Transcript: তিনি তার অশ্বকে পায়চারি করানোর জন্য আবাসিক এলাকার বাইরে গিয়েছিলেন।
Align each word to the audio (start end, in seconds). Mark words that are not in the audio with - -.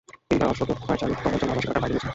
তিনি 0.27 0.37
তার 0.41 0.49
অশ্বকে 0.53 0.73
পায়চারি 0.81 1.13
করানোর 1.17 1.39
জন্য 1.41 1.51
আবাসিক 1.51 1.69
এলাকার 1.69 1.81
বাইরে 1.81 1.93
গিয়েছিলেন। 1.93 2.09